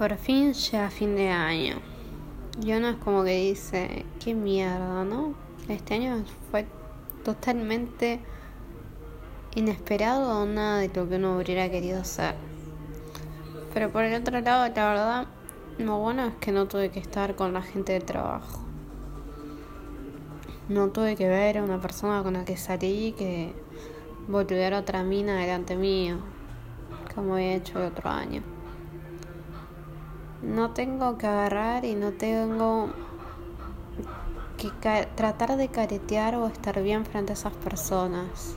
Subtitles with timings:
[0.00, 1.76] Por fin llega fin de año.
[2.64, 5.34] Y uno es como que dice, qué mierda, ¿no?
[5.68, 6.64] Este año fue
[7.22, 8.18] totalmente
[9.54, 12.34] inesperado nada de lo que uno hubiera querido hacer.
[13.74, 15.26] Pero por el otro lado, la verdad,
[15.76, 18.64] lo bueno es que no tuve que estar con la gente del trabajo.
[20.70, 23.52] No tuve que ver a una persona con la que salí que
[24.28, 26.16] volviera otra mina delante mío,
[27.14, 28.59] como había hecho el otro año.
[30.42, 32.88] No tengo que agarrar y no tengo
[34.56, 34.70] que
[35.14, 38.56] tratar de caretear o estar bien frente a esas personas.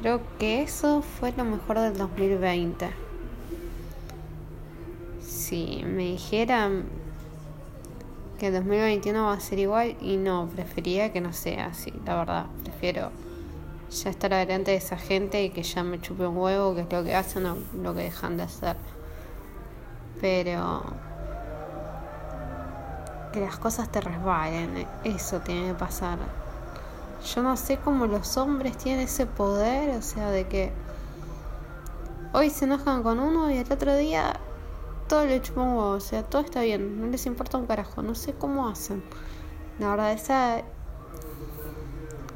[0.00, 2.90] Creo que eso fue lo mejor del 2020.
[5.20, 6.84] Si me dijeran
[8.38, 12.16] que el 2021 va a ser igual y no, prefería que no sea así, la
[12.16, 12.46] verdad.
[12.62, 13.10] Prefiero
[13.90, 16.92] ya estar adelante de esa gente y que ya me chupe un huevo, que es
[16.92, 18.76] lo que hacen o lo que dejan de hacer.
[20.20, 20.82] Pero
[23.32, 26.18] que las cosas te resbalen, eso tiene que pasar.
[27.34, 30.72] Yo no sé cómo los hombres tienen ese poder, o sea, de que
[32.32, 34.38] hoy se enojan con uno y el otro día
[35.08, 38.02] todo le chupan un huevo, o sea, todo está bien, no les importa un carajo,
[38.02, 39.02] no sé cómo hacen.
[39.78, 40.62] La verdad, esa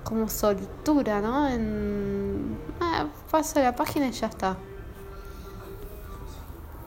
[0.03, 1.48] como soltura, ¿no?
[1.48, 4.57] En, ah, paso la página y ya está.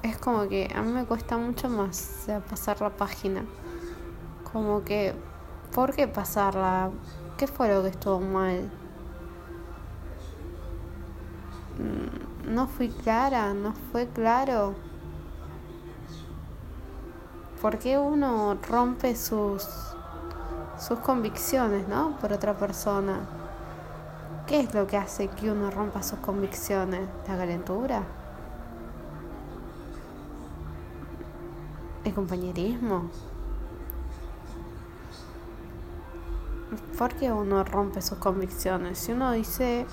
[0.08, 3.44] Es como que a mí me cuesta mucho más pasar la página.
[4.54, 5.14] Como que,
[5.76, 6.92] ¿por qué pasarla?
[7.38, 8.72] ¿Qué fue lo que estuvo mal?
[11.78, 14.76] Mm, no fui clara, no fue claro.
[17.62, 19.68] ¿Por qué uno rompe sus
[20.80, 22.18] sus convicciones, ¿no?
[22.22, 23.28] Por otra persona.
[24.46, 27.02] ¿Qué es lo que hace que uno rompa sus convicciones?
[27.28, 28.04] ¿La calentura?
[32.08, 33.10] ¿El compañerismo?
[36.98, 38.98] ¿Por qué uno rompe sus convicciones?
[38.98, 39.86] Si uno dice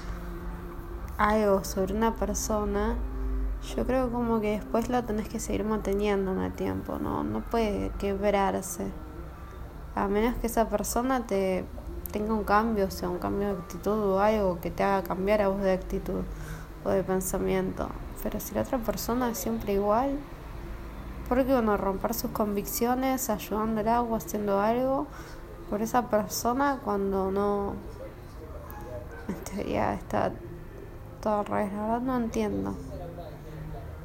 [1.18, 2.94] algo sobre una persona,
[3.74, 7.24] yo creo como que después lo tenés que seguir manteniendo en el tiempo, ¿no?
[7.24, 8.92] No puede quebrarse
[9.96, 11.64] a menos que esa persona te
[12.12, 15.42] tenga un cambio, o sea, un cambio de actitud o algo que te haga cambiar
[15.42, 16.22] a vos de actitud
[16.84, 17.88] o de pensamiento.
[18.22, 20.16] Pero si la otra persona es siempre igual,
[21.28, 25.06] ¿por qué uno romper sus convicciones ayudándola o haciendo algo
[25.70, 27.74] por esa persona cuando no
[29.28, 30.32] en teoría está
[31.20, 31.72] todo al revés?
[31.72, 32.74] La verdad no entiendo.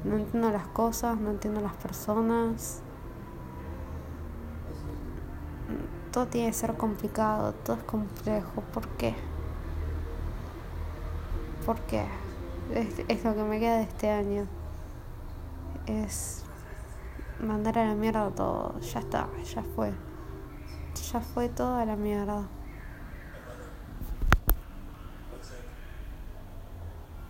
[0.04, 2.82] No entiendo las cosas, no entiendo las personas.
[6.10, 8.62] todo tiene que ser complicado, todo es complejo.
[8.72, 9.14] ¿Por qué?
[11.64, 12.04] ¿Por qué?
[12.74, 14.46] Es, lo que me queda de este año.
[15.86, 16.44] Es
[17.40, 18.78] mandar a la mierda todo.
[18.80, 19.92] Ya está, ya fue.
[21.12, 22.48] Ya fue todo a la mierda.